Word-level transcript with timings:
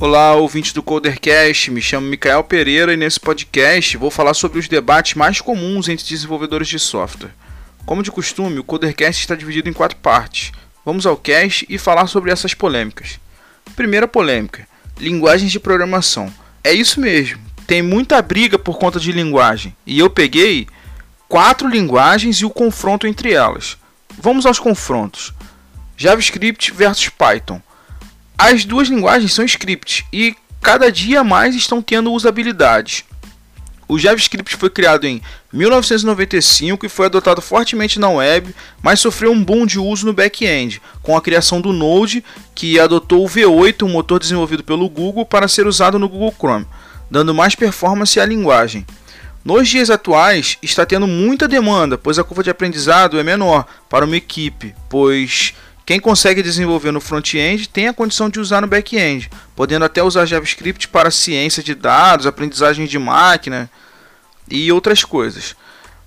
Olá, 0.00 0.34
ouvintes 0.34 0.72
do 0.72 0.82
Codercast, 0.82 1.70
me 1.70 1.82
chamo 1.82 2.06
Micael 2.06 2.42
Pereira 2.42 2.94
e 2.94 2.96
nesse 2.96 3.20
podcast 3.20 3.98
vou 3.98 4.10
falar 4.10 4.32
sobre 4.32 4.58
os 4.58 4.66
debates 4.66 5.12
mais 5.12 5.42
comuns 5.42 5.90
entre 5.90 6.08
desenvolvedores 6.08 6.68
de 6.68 6.78
software. 6.78 7.34
Como 7.84 8.02
de 8.02 8.10
costume, 8.10 8.58
o 8.58 8.64
Codercast 8.64 9.20
está 9.20 9.34
dividido 9.34 9.68
em 9.68 9.74
quatro 9.74 9.98
partes. 9.98 10.52
Vamos 10.86 11.04
ao 11.04 11.18
cast 11.18 11.66
e 11.68 11.76
falar 11.76 12.06
sobre 12.06 12.32
essas 12.32 12.54
polêmicas. 12.54 13.20
Primeira 13.76 14.08
polêmica: 14.08 14.66
linguagens 14.98 15.52
de 15.52 15.60
programação. 15.60 16.32
É 16.64 16.72
isso 16.72 16.98
mesmo, 16.98 17.38
tem 17.66 17.82
muita 17.82 18.22
briga 18.22 18.58
por 18.58 18.78
conta 18.78 18.98
de 18.98 19.12
linguagem, 19.12 19.76
e 19.84 19.98
eu 19.98 20.08
peguei 20.08 20.66
quatro 21.28 21.68
linguagens 21.68 22.38
e 22.38 22.46
o 22.46 22.50
confronto 22.50 23.06
entre 23.06 23.34
elas. 23.34 23.76
Vamos 24.18 24.46
aos 24.46 24.58
confrontos. 24.58 25.34
JavaScript 25.94 26.72
versus 26.72 27.10
Python. 27.10 27.60
As 28.42 28.64
duas 28.64 28.88
linguagens 28.88 29.34
são 29.34 29.44
scripts 29.44 30.02
e 30.10 30.34
cada 30.62 30.90
dia 30.90 31.22
mais 31.22 31.54
estão 31.54 31.82
tendo 31.82 32.10
usabilidade. 32.10 33.04
O 33.86 33.98
JavaScript 33.98 34.56
foi 34.56 34.70
criado 34.70 35.06
em 35.06 35.20
1995 35.52 36.86
e 36.86 36.88
foi 36.88 37.04
adotado 37.04 37.42
fortemente 37.42 38.00
na 38.00 38.08
web, 38.08 38.54
mas 38.82 38.98
sofreu 38.98 39.30
um 39.30 39.44
boom 39.44 39.66
de 39.66 39.78
uso 39.78 40.06
no 40.06 40.14
back-end, 40.14 40.80
com 41.02 41.14
a 41.14 41.20
criação 41.20 41.60
do 41.60 41.70
Node, 41.70 42.24
que 42.54 42.80
adotou 42.80 43.26
o 43.26 43.28
V8, 43.28 43.82
um 43.82 43.90
motor 43.90 44.18
desenvolvido 44.18 44.64
pelo 44.64 44.88
Google, 44.88 45.26
para 45.26 45.46
ser 45.46 45.66
usado 45.66 45.98
no 45.98 46.08
Google 46.08 46.34
Chrome, 46.34 46.66
dando 47.10 47.34
mais 47.34 47.54
performance 47.54 48.18
à 48.18 48.24
linguagem. 48.24 48.86
Nos 49.44 49.68
dias 49.68 49.90
atuais, 49.90 50.56
está 50.62 50.86
tendo 50.86 51.06
muita 51.06 51.46
demanda, 51.46 51.98
pois 51.98 52.18
a 52.18 52.24
curva 52.24 52.42
de 52.42 52.48
aprendizado 52.48 53.18
é 53.18 53.22
menor 53.22 53.66
para 53.86 54.06
uma 54.06 54.16
equipe, 54.16 54.74
pois 54.88 55.52
quem 55.90 55.98
consegue 55.98 56.40
desenvolver 56.40 56.92
no 56.92 57.00
front-end 57.00 57.68
tem 57.68 57.88
a 57.88 57.92
condição 57.92 58.30
de 58.30 58.38
usar 58.38 58.60
no 58.60 58.68
back-end, 58.68 59.28
podendo 59.56 59.84
até 59.84 60.00
usar 60.00 60.24
JavaScript 60.24 60.86
para 60.86 61.10
ciência 61.10 61.64
de 61.64 61.74
dados, 61.74 62.28
aprendizagem 62.28 62.86
de 62.86 62.96
máquina 62.96 63.68
e 64.48 64.70
outras 64.70 65.02
coisas. 65.02 65.56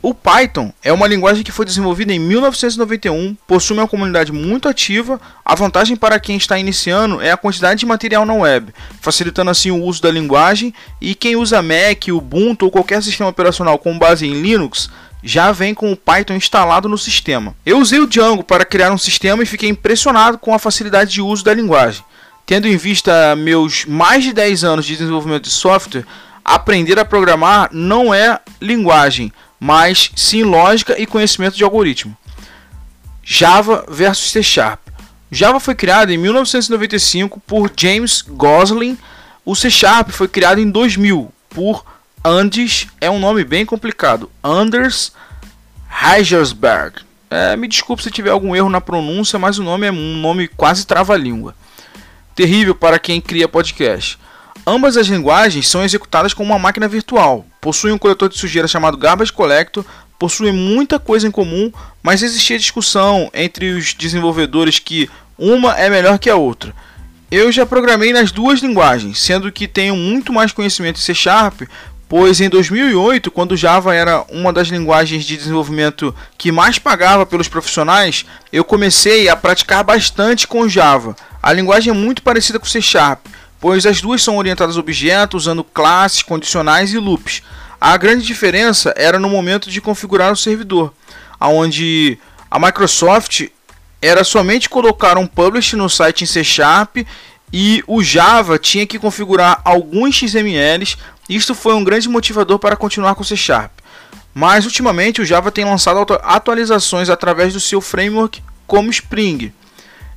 O 0.02 0.14
Python 0.14 0.72
é 0.82 0.94
uma 0.94 1.06
linguagem 1.06 1.44
que 1.44 1.52
foi 1.52 1.66
desenvolvida 1.66 2.14
em 2.14 2.20
1991, 2.20 3.36
possui 3.46 3.76
uma 3.76 3.86
comunidade 3.86 4.32
muito 4.32 4.70
ativa. 4.70 5.20
A 5.44 5.54
vantagem 5.54 5.98
para 5.98 6.18
quem 6.18 6.38
está 6.38 6.58
iniciando 6.58 7.20
é 7.20 7.32
a 7.32 7.38
quantidade 7.38 7.82
de 7.82 7.86
material 7.86 8.26
na 8.26 8.36
web, 8.36 8.74
facilitando 9.02 9.52
assim 9.52 9.70
o 9.70 9.84
uso 9.84 10.02
da 10.02 10.10
linguagem. 10.10 10.74
E 11.02 11.14
quem 11.14 11.36
usa 11.36 11.62
Mac, 11.62 12.08
Ubuntu 12.08 12.64
ou 12.64 12.72
qualquer 12.72 13.04
sistema 13.04 13.30
operacional 13.30 13.78
com 13.78 14.00
base 14.00 14.26
em 14.26 14.42
Linux 14.42 14.90
já 15.24 15.52
vem 15.52 15.74
com 15.74 15.92
o 15.92 15.98
Python 15.98 16.34
instalado 16.34 16.90
no 16.90 16.98
sistema. 16.98 17.56
Eu 17.66 17.80
usei 17.80 18.00
o 18.00 18.08
Django 18.08 18.44
para 18.44 18.66
criar 18.66 18.92
um 18.92 18.98
sistema 18.98 19.42
e 19.42 19.46
fiquei 19.48 19.70
impressionado 19.70 20.38
com 20.38 20.54
a 20.54 20.60
facilidade 20.60 21.12
de 21.12 21.22
uso 21.22 21.44
da 21.44 21.54
linguagem. 21.54 22.04
Tendo 22.46 22.68
em 22.68 22.76
vista 22.76 23.36
meus 23.38 23.86
mais 23.86 24.24
de 24.24 24.34
10 24.34 24.66
anos 24.66 24.86
de 24.86 24.98
desenvolvimento 24.98 25.44
de 25.44 25.50
software, 25.50 26.06
aprender 26.44 27.00
a 27.00 27.06
programar 27.06 27.70
não 27.72 28.14
é 28.14 28.38
linguagem, 28.62 29.32
mas 29.58 30.12
sim 30.14 30.44
lógica 30.44 31.02
e 31.02 31.06
conhecimento 31.06 31.56
de 31.56 31.64
algoritmo. 31.64 32.18
Java 33.24 33.86
versus 33.88 34.30
C 34.30 34.44
Sharp. 34.44 34.82
Java 35.32 35.60
foi 35.60 35.74
criado 35.74 36.12
em 36.12 36.18
1995 36.18 37.40
por 37.48 37.72
James 37.76 38.22
Gosling. 38.22 38.98
O 39.46 39.56
C 39.56 39.70
Sharp 39.70 40.10
foi 40.10 40.28
criado 40.28 40.60
em 40.60 40.70
2000 40.70 41.32
por 41.50 41.86
Andes 42.26 42.88
é 43.02 43.10
um 43.10 43.20
nome 43.20 43.44
bem 43.44 43.66
complicado. 43.66 44.32
Anders 44.42 45.12
Heijersberg. 45.92 47.02
É, 47.30 47.58
me 47.58 47.68
desculpe 47.68 48.02
se 48.02 48.10
tiver 48.10 48.30
algum 48.30 48.56
erro 48.56 48.70
na 48.70 48.80
pronúncia, 48.80 49.38
mas 49.38 49.60
o 49.60 49.64
nome 49.64 49.88
é 49.88 49.92
um 49.92 50.18
nome 50.22 50.48
quase 50.48 50.88
trava-língua. 50.88 51.54
Terrível 52.34 52.74
para 52.74 52.98
quem 52.98 53.20
cria 53.20 53.50
podcast. 53.50 54.18
Ambas 54.66 54.96
as 54.96 55.08
linguagens 55.08 55.68
são 55.68 55.84
executadas 55.84 56.34
com 56.34 56.44
uma 56.44 56.58
máquina 56.58 56.88
virtual, 56.88 57.46
possuem 57.60 57.94
um 57.94 57.98
coletor 57.98 58.30
de 58.30 58.38
sujeira 58.38 58.70
chamado 58.70 58.96
Garbage 58.96 59.34
Collector, 59.34 59.84
possuem 60.18 60.54
muita 60.54 60.98
coisa 60.98 61.28
em 61.28 61.32
comum, 61.32 61.74
mas 62.02 62.24
existia 62.24 62.58
discussão 62.58 63.30
entre 63.34 63.74
os 63.74 63.94
desenvolvedores 63.94 64.80
que 64.80 65.10
uma 65.38 65.78
é 65.78 65.90
melhor 65.90 66.18
que 66.18 66.30
a 66.30 66.38
outra. 66.38 66.74
Eu 67.30 67.52
já 67.52 67.66
programei 67.66 68.14
nas 68.14 68.32
duas 68.32 68.62
linguagens, 68.62 69.20
sendo 69.20 69.52
que 69.52 69.68
tenho 69.68 69.96
muito 69.96 70.32
mais 70.32 70.52
conhecimento 70.54 71.00
em 71.00 71.02
C 71.02 71.16
Sharp, 71.16 71.64
pois 72.16 72.40
em 72.40 72.48
2008, 72.48 73.32
quando 73.32 73.58
Java 73.58 73.96
era 73.96 74.24
uma 74.30 74.54
das 74.54 74.68
linguagens 74.68 75.26
de 75.26 75.36
desenvolvimento 75.36 76.14
que 76.38 76.52
mais 76.52 76.78
pagava 76.78 77.26
pelos 77.26 77.48
profissionais, 77.48 78.24
eu 78.52 78.64
comecei 78.64 79.28
a 79.28 79.36
praticar 79.36 79.84
bastante 79.84 80.48
com 80.48 80.70
Java. 80.70 81.16
A 81.42 81.52
linguagem 81.52 81.90
é 81.90 81.96
muito 81.96 82.22
parecida 82.22 82.60
com 82.60 82.68
C 82.68 82.80
Sharp, 82.80 83.26
pois 83.60 83.88
as 83.88 84.00
duas 84.00 84.22
são 84.22 84.38
orientadas 84.38 84.78
a 84.78 84.80
objetos, 84.80 85.46
usando 85.46 85.64
classes, 85.64 86.22
condicionais 86.22 86.94
e 86.94 87.00
loops. 87.00 87.42
A 87.82 87.98
grande 87.98 88.24
diferença 88.24 88.94
era 88.96 89.18
no 89.18 89.28
momento 89.28 89.72
de 89.72 89.82
configurar 89.82 90.32
o 90.32 90.38
servidor, 90.38 90.94
onde 91.42 92.20
a 92.52 92.60
Microsoft 92.60 93.48
era 94.00 94.24
somente 94.24 94.70
colocar 94.70 95.18
um 95.18 95.26
publish 95.26 95.76
no 95.76 95.90
site 95.90 96.26
em 96.26 96.28
C 96.28 96.44
Sharp 96.44 96.98
e 97.56 97.84
o 97.86 98.04
Java 98.04 98.58
tinha 98.58 98.86
que 98.88 98.98
configurar 98.98 99.62
alguns 99.64 100.16
XMLs 100.16 100.98
isto 101.36 101.56
foi 101.56 101.74
um 101.74 101.84
grande 101.84 102.10
motivador 102.10 102.60
para 102.60 102.76
continuar 102.76 103.16
com 103.16 103.24
C 103.24 103.36
Sharp. 103.36 103.72
Mas 104.34 104.66
ultimamente 104.66 105.22
o 105.22 105.26
Java 105.26 105.52
tem 105.52 105.64
lançado 105.64 106.00
atualizações 106.24 107.10
através 107.10 107.54
do 107.54 107.60
seu 107.60 107.80
framework 107.80 108.42
como 108.66 108.90
Spring. 108.90 109.54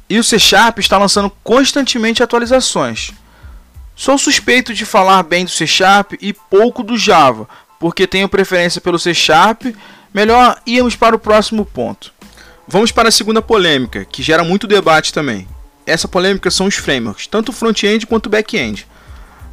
E 0.09 0.19
o 0.19 0.25
C 0.25 0.39
Sharp 0.39 0.79
está 0.79 0.97
lançando 0.97 1.31
constantemente 1.45 2.23
atualizações. 2.23 3.13
Sou 3.95 4.17
suspeito 4.19 4.73
de 4.75 4.85
falar 4.85 5.23
bem 5.23 5.45
do 5.45 5.51
C 5.51 5.67
Sharp 5.67 6.13
e 6.21 6.33
pouco 6.33 6.83
do 6.83 6.97
Java, 6.97 7.49
porque 7.81 8.07
tenho 8.07 8.29
preferência 8.29 8.81
pelo 8.81 8.99
C 8.99 9.13
Sharp. 9.13 9.63
Melhor 10.15 10.61
irmos 10.67 10.97
para 10.97 11.15
o 11.15 11.19
próximo 11.19 11.65
ponto. 11.65 12.13
Vamos 12.67 12.91
para 12.91 13.09
a 13.09 13.13
segunda 13.13 13.43
polêmica, 13.43 14.05
que 14.05 14.23
gera 14.23 14.43
muito 14.43 14.67
debate 14.67 15.13
também. 15.13 15.47
Essa 15.87 16.09
polêmica 16.09 16.51
são 16.51 16.67
os 16.67 16.75
frameworks, 16.75 17.27
tanto 17.27 17.53
front-end 17.53 18.07
quanto 18.07 18.29
back-end. 18.29 18.87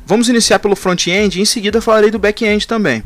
Vamos 0.05 0.27
iniciar 0.27 0.59
pelo 0.59 0.75
front-end 0.75 1.39
e 1.39 1.41
em 1.41 1.45
seguida 1.45 1.81
falarei 1.81 2.11
do 2.11 2.19
back-end 2.19 2.67
também. 2.67 3.03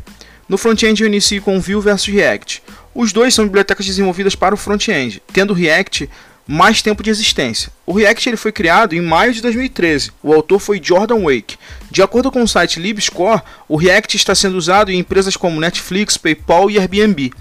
No 0.48 0.58
front-end 0.58 1.02
eu 1.02 1.06
inicio 1.06 1.40
com 1.42 1.60
Vue 1.60 1.80
versus 1.80 2.12
React. 2.12 2.62
Os 2.94 3.12
dois 3.12 3.34
são 3.34 3.44
bibliotecas 3.44 3.86
desenvolvidas 3.86 4.34
para 4.34 4.54
o 4.54 4.58
front-end, 4.58 5.22
tendo 5.32 5.50
o 5.52 5.54
React 5.54 6.08
mais 6.48 6.80
tempo 6.80 7.02
de 7.02 7.10
existência. 7.10 7.70
O 7.84 7.92
React 7.92 8.30
ele 8.30 8.36
foi 8.36 8.50
criado 8.50 8.94
em 8.94 9.02
maio 9.02 9.34
de 9.34 9.42
2013. 9.42 10.10
O 10.22 10.32
autor 10.32 10.58
foi 10.58 10.80
Jordan 10.82 11.20
Wake. 11.20 11.58
De 11.90 12.02
acordo 12.02 12.32
com 12.32 12.42
o 12.42 12.48
site 12.48 12.80
LibScore, 12.80 13.42
o 13.68 13.76
React 13.76 14.16
está 14.16 14.34
sendo 14.34 14.56
usado 14.56 14.90
em 14.90 14.98
empresas 14.98 15.36
como 15.36 15.60
Netflix, 15.60 16.16
PayPal 16.16 16.70
e 16.70 16.78
Airbnb. 16.78 17.32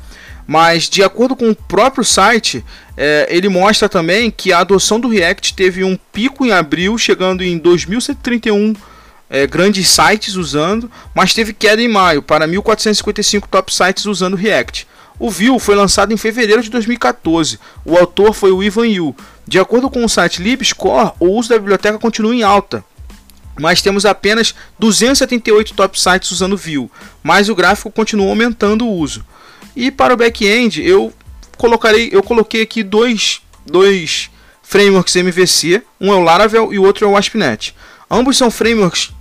Mas, 0.46 0.90
de 0.90 1.04
acordo 1.04 1.36
com 1.36 1.50
o 1.50 1.56
próprio 1.56 2.04
site, 2.04 2.64
é, 2.96 3.28
ele 3.30 3.50
mostra 3.50 3.88
também 3.88 4.30
que 4.30 4.52
a 4.52 4.60
adoção 4.60 5.00
do 5.00 5.08
React 5.08 5.54
teve 5.54 5.84
um 5.84 5.98
pico 6.12 6.46
em 6.46 6.52
abril, 6.52 6.98
chegando 6.98 7.44
em 7.44 7.58
2131 7.58 8.74
é, 9.30 9.46
grandes 9.46 9.90
sites 9.90 10.36
usando, 10.36 10.90
mas 11.14 11.34
teve 11.34 11.54
queda 11.54 11.82
em 11.82 11.88
maio 11.88 12.22
para 12.22 12.48
1.455 12.48 13.48
top 13.50 13.74
sites 13.74 14.06
usando 14.06 14.36
React. 14.36 14.88
O 15.20 15.30
Vue 15.30 15.60
foi 15.60 15.76
lançado 15.76 16.14
em 16.14 16.18
fevereiro 16.18 16.62
de 16.62 16.70
2014. 16.70 17.60
O 17.84 17.98
autor 17.98 18.34
foi 18.34 18.52
o 18.52 18.64
Ivan 18.64 18.88
Yu. 18.88 19.16
De 19.48 19.60
acordo 19.60 19.90
com 19.90 20.04
o 20.04 20.10
site 20.10 20.42
LibScore, 20.42 21.14
o 21.20 21.30
uso 21.30 21.50
da 21.50 21.58
biblioteca 21.58 21.98
continua 21.98 22.36
em 22.36 22.44
alta, 22.44 22.84
mas 23.60 23.82
temos 23.82 24.06
apenas 24.06 24.54
278 24.78 25.74
top 25.74 26.00
sites 26.00 26.32
usando 26.32 26.58
Vue, 26.58 26.90
mas 27.24 27.50
o 27.50 27.56
gráfico 27.56 27.90
continua 27.90 28.28
aumentando 28.28 28.86
o 28.86 28.94
uso. 28.94 29.26
E 29.76 29.90
para 29.90 30.14
o 30.14 30.18
back-end, 30.18 30.82
eu 30.82 31.14
colocarei, 31.58 32.10
eu 32.12 32.22
coloquei 32.22 32.62
aqui 32.62 32.84
dois, 32.84 33.42
dois 33.66 34.30
frameworks 34.62 35.16
MVC, 35.16 35.82
um 36.00 36.12
é 36.12 36.16
o 36.16 36.24
Laravel 36.24 36.74
e 36.74 36.78
o 36.78 36.84
outro 36.84 37.06
é 37.06 37.08
o 37.08 37.16
ASP.NET. 37.16 37.74
Ambos 38.10 38.38
são 38.38 38.52
frameworks 38.52 39.12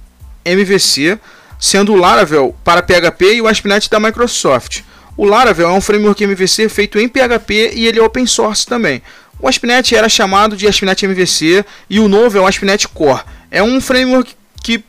MVC, 0.46 1.19
sendo 1.58 1.93
o 1.93 1.96
Laravel 1.96 2.54
para 2.64 2.82
PHP 2.82 3.34
e 3.34 3.43
o 3.43 3.48
ASP.NET 3.48 3.90
da 3.90 4.00
Microsoft. 4.00 4.82
O 5.16 5.25
Laravel 5.25 5.69
é 5.69 5.72
um 5.72 5.81
framework 5.81 6.22
MVC 6.22 6.69
feito 6.69 6.98
em 6.98 7.08
PHP 7.08 7.72
e 7.75 7.87
ele 7.87 7.98
é 7.98 8.02
open 8.02 8.26
source 8.26 8.66
também. 8.66 9.02
O 9.40 9.48
ASP.NET 9.48 9.94
era 9.94 10.08
chamado 10.08 10.56
de 10.56 10.66
ASP.NET 10.66 11.04
MVC 11.04 11.64
e 11.88 12.00
o 12.00 12.08
novo 12.08 12.37
é 12.38 12.40
o 12.40 12.46
ASP.NET 12.46 12.88
Core. 12.88 13.22
É 13.50 13.62
um 13.62 13.81
framework 13.81 14.34
que 14.62 14.82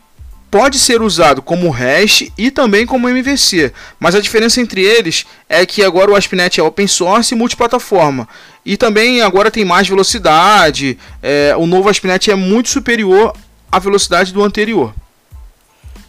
pode 0.50 0.80
ser 0.80 1.01
usado 1.01 1.42
como 1.42 1.69
REST 1.69 2.31
e 2.38 2.50
também 2.50 2.86
como 2.86 3.09
MVC, 3.09 3.74
mas 4.00 4.15
a 4.15 4.21
diferença 4.21 4.62
entre 4.62 4.81
eles 4.81 5.25
é 5.50 5.65
que 5.65 5.83
agora 5.83 6.12
o 6.12 6.15
ASP.NET 6.15 6.59
é 6.59 6.63
open 6.63 6.88
source 6.88 7.33
e 7.33 7.38
multiplataforma. 7.38 8.27
E 8.65 8.77
também 8.77 9.21
agora 9.21 9.51
tem 9.51 9.65
mais 9.65 9.88
velocidade, 9.88 10.98
é, 11.21 11.54
o 11.57 11.65
novo 11.65 11.89
ASP.NET 11.89 12.31
é 12.31 12.36
muito 12.36 12.69
superior 12.69 13.33
à 13.71 13.80
velocidade 13.80 14.33
do 14.33 14.44
anterior. 14.44 14.94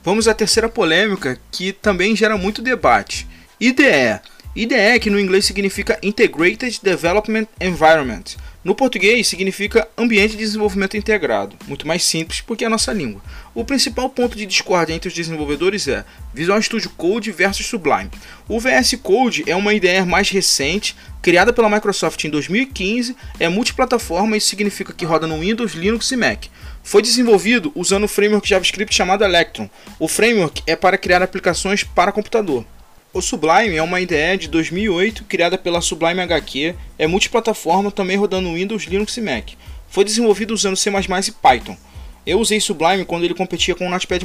Vamos 0.08 0.26
à 0.26 0.32
terceira 0.32 0.70
polêmica 0.70 1.38
que 1.52 1.70
também 1.70 2.16
gera 2.16 2.34
muito 2.38 2.62
debate. 2.62 3.26
IDE. 3.60 4.18
IDE, 4.60 4.98
que 5.00 5.08
no 5.08 5.20
inglês 5.20 5.44
significa 5.44 6.00
Integrated 6.02 6.80
Development 6.82 7.46
Environment. 7.60 8.24
No 8.64 8.74
português 8.74 9.28
significa 9.28 9.86
Ambiente 9.96 10.32
de 10.32 10.38
Desenvolvimento 10.38 10.96
Integrado, 10.96 11.54
muito 11.68 11.86
mais 11.86 12.02
simples 12.02 12.40
porque 12.40 12.64
é 12.64 12.66
a 12.66 12.70
nossa 12.70 12.92
língua. 12.92 13.22
O 13.54 13.64
principal 13.64 14.10
ponto 14.10 14.36
de 14.36 14.44
discórdia 14.44 14.92
entre 14.92 15.06
os 15.06 15.14
desenvolvedores 15.14 15.86
é 15.86 16.04
Visual 16.34 16.60
Studio 16.60 16.90
Code 16.96 17.30
versus 17.30 17.66
Sublime. 17.66 18.10
O 18.48 18.58
VS 18.58 18.96
Code 19.00 19.44
é 19.46 19.54
uma 19.54 19.72
IDE 19.72 20.04
mais 20.04 20.28
recente, 20.28 20.96
criada 21.22 21.52
pela 21.52 21.70
Microsoft 21.70 22.24
em 22.24 22.28
2015, 22.28 23.14
é 23.38 23.48
multiplataforma 23.48 24.36
e 24.36 24.40
significa 24.40 24.92
que 24.92 25.04
roda 25.04 25.28
no 25.28 25.38
Windows, 25.38 25.74
Linux 25.74 26.10
e 26.10 26.16
Mac. 26.16 26.46
Foi 26.82 27.00
desenvolvido 27.00 27.70
usando 27.76 28.04
o 28.04 28.08
framework 28.08 28.48
JavaScript 28.48 28.92
chamado 28.92 29.22
Electron. 29.22 29.70
O 30.00 30.08
framework 30.08 30.64
é 30.66 30.74
para 30.74 30.98
criar 30.98 31.22
aplicações 31.22 31.84
para 31.84 32.10
computador. 32.10 32.66
O 33.10 33.22
Sublime 33.22 33.74
é 33.74 33.82
uma 33.82 34.02
IDE 34.02 34.36
de 34.38 34.48
2008 34.48 35.24
criada 35.24 35.56
pela 35.56 35.80
Sublime 35.80 36.20
HQ, 36.20 36.74
é 36.98 37.06
multiplataforma 37.06 37.90
também 37.90 38.18
rodando 38.18 38.52
Windows, 38.52 38.84
Linux 38.84 39.16
e 39.16 39.22
Mac. 39.22 39.52
Foi 39.88 40.04
desenvolvido 40.04 40.52
usando 40.52 40.76
C++ 40.76 40.90
e 40.90 41.32
Python. 41.32 41.74
Eu 42.26 42.38
usei 42.38 42.60
Sublime 42.60 43.06
quando 43.06 43.24
ele 43.24 43.32
competia 43.32 43.74
com 43.74 43.86
o 43.86 43.90
Notepad++, 43.90 44.18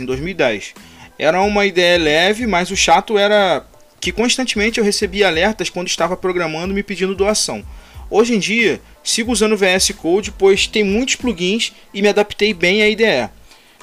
em 0.00 0.06
2010. 0.06 0.72
Era 1.18 1.42
uma 1.42 1.66
IDE 1.66 1.98
leve, 1.98 2.46
mas 2.46 2.70
o 2.70 2.76
chato 2.76 3.18
era 3.18 3.66
que 4.00 4.10
constantemente 4.10 4.78
eu 4.78 4.84
recebia 4.84 5.28
alertas 5.28 5.68
quando 5.68 5.88
estava 5.88 6.16
programando 6.16 6.72
me 6.72 6.82
pedindo 6.82 7.14
doação. 7.14 7.62
Hoje 8.08 8.34
em 8.34 8.38
dia, 8.38 8.80
sigo 9.04 9.30
usando 9.30 9.52
o 9.52 9.58
VS 9.58 9.90
Code, 9.90 10.32
pois 10.32 10.66
tem 10.66 10.82
muitos 10.82 11.16
plugins 11.16 11.74
e 11.92 12.00
me 12.00 12.08
adaptei 12.08 12.54
bem 12.54 12.82
à 12.82 12.88
IDE. 12.88 13.28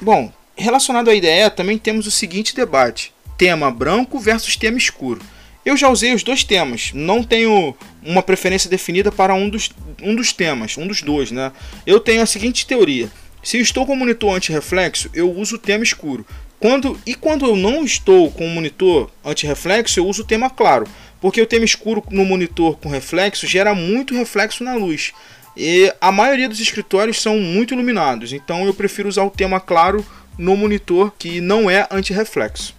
Bom, 0.02 0.32
relacionado 0.56 1.08
à 1.08 1.14
IDE, 1.14 1.50
também 1.54 1.78
temos 1.78 2.04
o 2.08 2.10
seguinte 2.10 2.52
debate 2.52 3.12
tema 3.40 3.70
branco 3.70 4.18
versus 4.18 4.54
tema 4.54 4.76
escuro. 4.76 5.18
Eu 5.64 5.74
já 5.74 5.88
usei 5.88 6.12
os 6.12 6.22
dois 6.22 6.44
temas, 6.44 6.90
não 6.92 7.22
tenho 7.22 7.74
uma 8.02 8.22
preferência 8.22 8.68
definida 8.68 9.10
para 9.10 9.32
um 9.32 9.48
dos, 9.48 9.70
um 10.02 10.14
dos 10.14 10.30
temas, 10.30 10.76
um 10.76 10.86
dos 10.86 11.00
dois, 11.00 11.30
né? 11.30 11.50
Eu 11.86 11.98
tenho 11.98 12.20
a 12.20 12.26
seguinte 12.26 12.66
teoria: 12.66 13.10
se 13.42 13.56
estou 13.58 13.86
com 13.86 13.96
monitor 13.96 14.36
anti-reflexo, 14.36 15.08
eu 15.14 15.32
uso 15.32 15.56
o 15.56 15.58
tema 15.58 15.82
escuro. 15.82 16.26
Quando, 16.58 17.00
e 17.06 17.14
quando 17.14 17.46
eu 17.46 17.56
não 17.56 17.82
estou 17.82 18.30
com 18.30 18.46
monitor 18.46 19.10
anti-reflexo, 19.24 19.98
eu 19.98 20.06
uso 20.06 20.20
o 20.20 20.26
tema 20.26 20.50
claro, 20.50 20.86
porque 21.18 21.40
o 21.40 21.46
tema 21.46 21.64
escuro 21.64 22.04
no 22.10 22.26
monitor 22.26 22.76
com 22.76 22.90
reflexo 22.90 23.46
gera 23.46 23.74
muito 23.74 24.14
reflexo 24.14 24.62
na 24.62 24.74
luz. 24.74 25.12
E 25.56 25.90
a 25.98 26.12
maioria 26.12 26.46
dos 26.48 26.60
escritórios 26.60 27.22
são 27.22 27.38
muito 27.38 27.72
iluminados, 27.72 28.34
então 28.34 28.66
eu 28.66 28.74
prefiro 28.74 29.08
usar 29.08 29.24
o 29.24 29.30
tema 29.30 29.58
claro 29.58 30.04
no 30.36 30.54
monitor 30.58 31.10
que 31.18 31.40
não 31.40 31.70
é 31.70 31.88
anti-reflexo. 31.90 32.78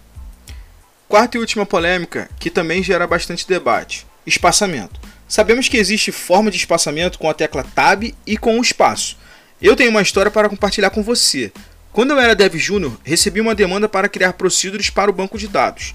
Quarta 1.12 1.36
e 1.36 1.40
última 1.40 1.66
polêmica, 1.66 2.30
que 2.40 2.48
também 2.48 2.82
gera 2.82 3.06
bastante 3.06 3.46
debate: 3.46 4.06
espaçamento. 4.26 4.98
Sabemos 5.28 5.68
que 5.68 5.76
existe 5.76 6.10
forma 6.10 6.50
de 6.50 6.56
espaçamento 6.56 7.18
com 7.18 7.28
a 7.28 7.34
tecla 7.34 7.62
Tab 7.62 8.14
e 8.26 8.38
com 8.38 8.58
o 8.58 8.62
espaço. 8.62 9.18
Eu 9.60 9.76
tenho 9.76 9.90
uma 9.90 10.00
história 10.00 10.30
para 10.30 10.48
compartilhar 10.48 10.88
com 10.88 11.02
você. 11.02 11.52
Quando 11.92 12.12
eu 12.12 12.18
era 12.18 12.34
Dev 12.34 12.54
Júnior, 12.54 12.98
recebi 13.04 13.42
uma 13.42 13.54
demanda 13.54 13.90
para 13.90 14.08
criar 14.08 14.32
procedures 14.32 14.88
para 14.88 15.10
o 15.10 15.12
banco 15.12 15.36
de 15.36 15.48
dados. 15.48 15.94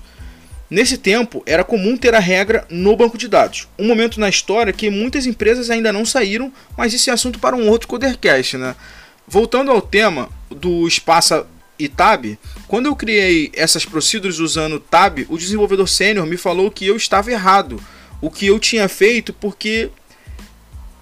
Nesse 0.69 0.99
tempo, 0.99 1.41
era 1.47 1.63
comum 1.63 1.97
ter 1.97 2.13
a 2.13 2.19
regra 2.19 2.63
no 2.69 2.95
banco 2.95 3.17
de 3.17 3.27
dados. 3.27 3.67
Um 3.79 3.87
momento 3.87 4.19
na 4.19 4.29
história 4.29 4.71
que 4.71 4.87
muitas 4.91 5.25
empresas 5.25 5.71
ainda 5.71 5.91
não 5.91 6.05
saíram, 6.05 6.53
mas 6.77 6.93
esse 6.93 7.09
é 7.09 7.13
assunto 7.13 7.39
para 7.39 7.55
um 7.55 7.67
outro 7.69 7.87
Codercast, 7.87 8.55
né? 8.55 8.75
Voltando 9.27 9.71
ao 9.71 9.81
tema 9.81 10.29
do 10.51 10.87
espaço 10.87 11.43
e 11.79 11.87
Tab, 11.87 12.37
quando 12.67 12.87
eu 12.87 12.95
criei 12.95 13.51
essas 13.53 13.85
procedures 13.85 14.39
usando 14.39 14.79
Tab, 14.79 15.25
o 15.29 15.37
desenvolvedor 15.37 15.87
sênior 15.87 16.25
me 16.25 16.37
falou 16.37 16.71
que 16.71 16.85
eu 16.85 16.95
estava 16.95 17.31
errado. 17.31 17.81
O 18.19 18.31
que 18.31 18.47
eu 18.47 18.59
tinha 18.59 18.89
feito 18.89 19.31
porque 19.31 19.89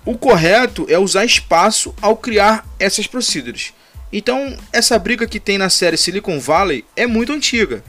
o 0.05 0.17
correto 0.17 0.85
é 0.89 0.99
usar 0.99 1.25
espaço 1.25 1.95
ao 2.01 2.17
criar 2.17 2.67
essas 2.79 3.07
procedures. 3.07 3.73
Então, 4.11 4.57
essa 4.71 4.99
briga 4.99 5.25
que 5.25 5.39
tem 5.39 5.57
na 5.57 5.69
série 5.69 5.97
Silicon 5.97 6.39
Valley 6.39 6.85
é 6.95 7.07
muito 7.07 7.33
antiga. 7.33 7.83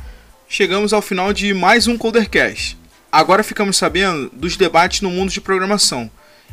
Chegamos 0.49 0.93
ao 0.93 1.03
final 1.03 1.33
de 1.33 1.53
mais 1.53 1.87
um 1.87 1.99
Codercast. 1.99 2.79
Agora 3.11 3.43
ficamos 3.43 3.77
sabendo 3.77 4.31
dos 4.33 4.57
debates 4.57 5.01
no 5.01 5.11
mundo 5.11 5.31
de 5.31 5.41
programação. 5.41 6.11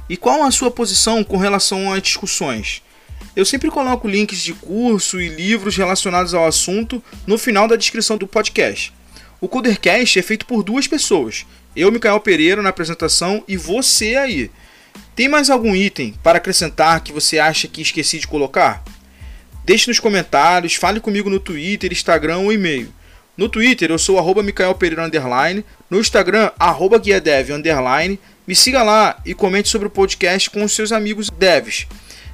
E 0.09 0.17
qual 0.17 0.43
a 0.43 0.51
sua 0.51 0.69
posição 0.69 1.23
com 1.23 1.37
relação 1.37 1.93
às 1.93 2.01
discussões? 2.01 2.81
Eu 3.35 3.45
sempre 3.45 3.71
coloco 3.71 4.07
links 4.07 4.39
de 4.39 4.53
curso 4.53 5.19
e 5.19 5.27
livros 5.27 5.75
relacionados 5.75 6.33
ao 6.33 6.45
assunto 6.45 7.03
no 7.25 7.37
final 7.37 7.67
da 7.67 7.75
descrição 7.75 8.17
do 8.17 8.27
podcast. 8.27 8.93
O 9.41 9.47
Codercast 9.47 10.17
é 10.17 10.21
feito 10.21 10.45
por 10.45 10.63
duas 10.63 10.87
pessoas, 10.87 11.45
eu, 11.75 11.91
Micael 11.91 12.19
Pereira, 12.19 12.61
na 12.61 12.69
apresentação 12.69 13.43
e 13.47 13.57
você 13.57 14.15
aí. 14.15 14.51
Tem 15.15 15.27
mais 15.27 15.49
algum 15.49 15.75
item 15.75 16.13
para 16.23 16.37
acrescentar 16.37 17.01
que 17.01 17.11
você 17.11 17.39
acha 17.39 17.67
que 17.67 17.81
esqueci 17.81 18.19
de 18.19 18.27
colocar? 18.27 18.83
Deixe 19.65 19.89
nos 19.89 19.99
comentários, 19.99 20.75
fale 20.75 20.99
comigo 20.99 21.29
no 21.29 21.39
Twitter, 21.39 21.91
Instagram 21.91 22.39
ou 22.39 22.53
e-mail. 22.53 22.93
No 23.35 23.49
Twitter 23.49 23.89
eu 23.89 23.97
sou 23.97 24.19
arroba 24.19 24.43
Micael 24.43 24.75
Pereira 24.75 25.05
underline, 25.05 25.65
no 25.89 25.99
Instagram 25.99 26.51
arroba 26.59 26.99
guiadev 26.99 27.51
underline. 27.51 28.19
Me 28.45 28.55
siga 28.55 28.83
lá 28.83 29.19
e 29.25 29.33
comente 29.33 29.69
sobre 29.69 29.87
o 29.87 29.91
podcast 29.91 30.49
com 30.49 30.63
os 30.63 30.73
seus 30.73 30.91
amigos 30.91 31.29
devs. 31.29 31.87